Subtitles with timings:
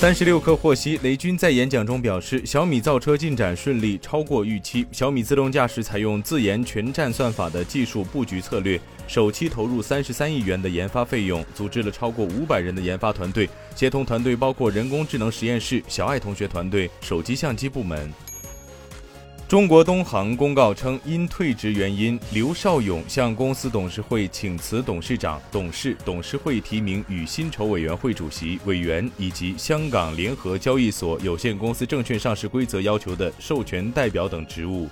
[0.00, 4.86] 三十六氪获悉，雷军在演讲中表示，小米造车进展顺利，超过预期。
[4.90, 13.46] 小米自动驾驶采用自研全站算法的技术布局策略，首期投入三十三亿元的研发费用，组织了超过五百人的研发团队，
[13.76, 18.10] 协同团队包括人工智能实验室、小爱同学团队、手机相机部门。
[19.50, 34.88] 中国东航公告称，因退职原因，刘少勇向公司董事会请辞董事长、董事、董事会提名与薪酬委员会主席、委员以及香港联合交易所有限公司证券上市规则要求的授权代表等职务。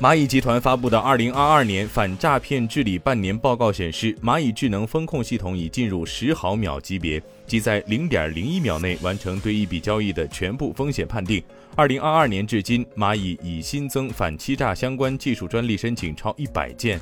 [0.00, 11.42] 蚂蚁集团发布的二零二二年反诈骗治理半年报告显示，蚂蚁智能风控系统已进入十毫秒级别，即在零点零一秒内完成对一笔交易的全部风险判定。
[11.76, 16.98] 二零二二年至今，蚂蚁已新增反欺诈相关技术专利申请超一百件。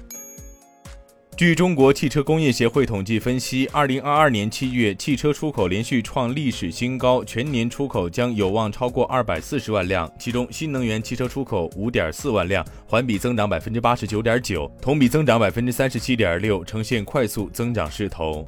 [1.38, 10.12] 据中国汽车工业协会统计分析，二零二二年七月，汽车出口连续创历史新高，全年出口将有望超过二百四十万辆。
[10.18, 18.44] 其中，新能源汽车出口五点四万辆，环比增长百分之八十九点九，同比增长百分之三十七点六，呈现快速增长势头。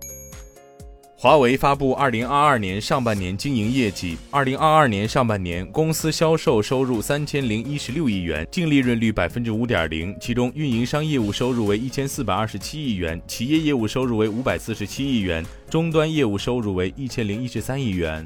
[1.22, 4.16] 华为发布二零二二年上半年经营业绩。
[4.30, 10.16] 二零二二年上半年，公司销售收入三千零一十六亿元，净利润率百分之五点零。
[10.18, 18.24] 其中，运营商业务收入为一千四百二十七亿元，企业业务收入为五百四十七亿元，终端业务收入为一千零一十三亿元。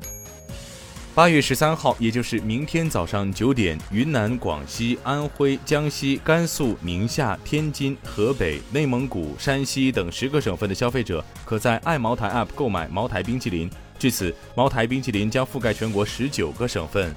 [1.15, 13.70] 八月十三号，也就是明天早上九点，云南、广西、安徽、江西、甘肃、宁夏、天津、河北、内蒙古、山西等十个省份的消费者，可在爱茅台 App 购买茅台冰淇淋。
[13.97, 17.15] 至此，茅台冰淇淋将覆盖全国十九个省份。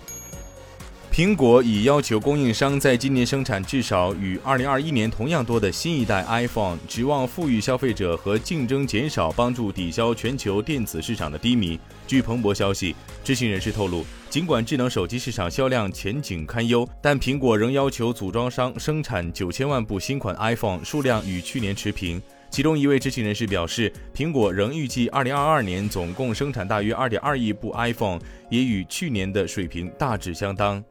[1.12, 11.80] 苹果已要求供应商在今年生产至少与2021年同样多的新一代 iPhone，指望富裕消费者和竞争减少，帮助抵消全球电子市场的低迷。
[12.06, 12.96] 据彭博消息，
[13.27, 22.21] 知情人士透露，尽管智能手机市场销量前景堪忧，但苹果仍要求组装商生产九千万部新款 iPhone，数量与去年持平。
[22.49, 28.17] 其中一位知情人士表示，苹果仍预计2022年总共生产大约2.2亿部 iPhone，
[28.49, 30.81] 也与去年的水平大致相当。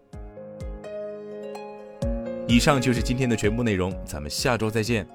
[2.46, 5.08] 以上就是今天的全部内容，咱们下周再见。